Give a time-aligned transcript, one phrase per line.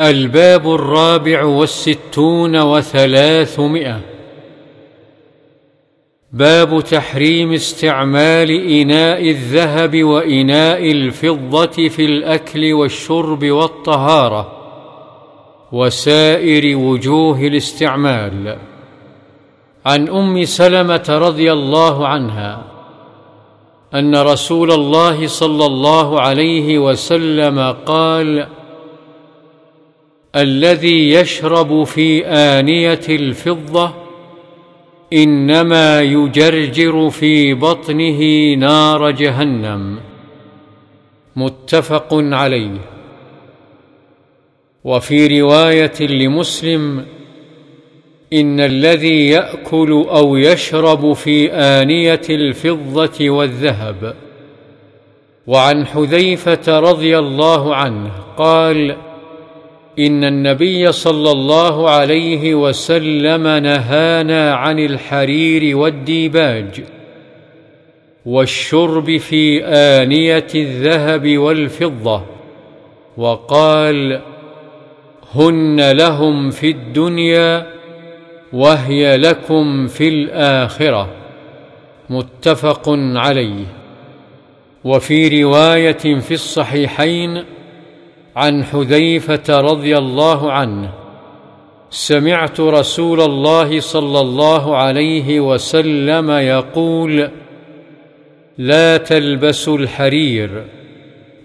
[0.00, 4.00] الباب الرابع والستون وثلاثمائة.
[6.32, 14.52] باب تحريم استعمال إناء الذهب وإناء الفضة في الأكل والشرب والطهارة
[15.72, 18.58] وسائر وجوه الاستعمال.
[19.86, 22.62] عن أم سلمة رضي الله عنها
[23.94, 28.46] أن رسول الله صلى الله عليه وسلم قال
[30.36, 33.94] الذي يشرب في آنية الفضة
[35.12, 39.98] إنما يجرجر في بطنه نار جهنم.
[41.36, 42.78] متفق عليه.
[44.84, 47.06] وفي رواية لمسلم
[48.32, 54.14] إن الذي يأكل أو يشرب في آنية الفضة والذهب.
[55.46, 58.96] وعن حذيفة رضي الله عنه قال
[59.98, 66.84] إن النبي صلى الله عليه وسلم نهانا عن الحرير والديباج
[68.26, 72.22] والشرب في آنية الذهب والفضة
[73.16, 74.20] وقال
[75.34, 77.66] هن لهم في الدنيا
[78.52, 81.08] وهي لكم في الآخرة
[82.10, 83.64] متفق عليه.
[84.84, 87.44] وفي رواية في الصحيحين
[88.36, 90.90] عن حذيفة رضي الله عنه
[91.90, 97.30] سمعت رسول الله صلى الله عليه وسلم يقول
[98.58, 100.64] لا تلبسوا الحرير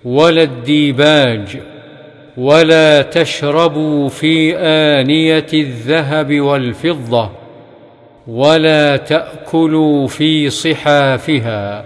[0.05, 1.57] ولا الديباج
[2.37, 7.29] ولا تشربوا في آنية الذهب والفضة
[8.27, 11.85] ولا تأكلوا في صحافها.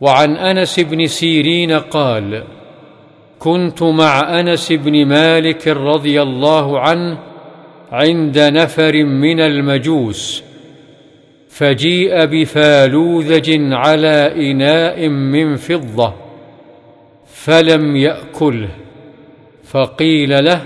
[0.00, 2.44] وعن أنس بن سيرين قال
[3.38, 7.18] كنت مع أنس بن مالك رضي الله عنه
[7.92, 10.42] عند نفر من المجوس
[11.48, 16.14] فجيء بفالوذج على إناء من فضة
[17.26, 18.68] فلم يأكله
[19.64, 20.62] فقيل له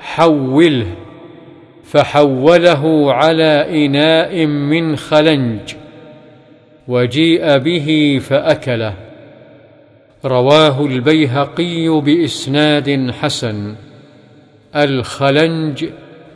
[0.00, 0.86] حوله
[1.84, 5.74] فحوله على إناء من خلنج
[6.88, 9.11] وجيء به فأكله.
[10.24, 13.74] رواه البيهقي بإسناد حسن.
[14.76, 15.86] الخلنج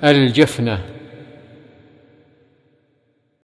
[0.05, 0.96] الجفنة.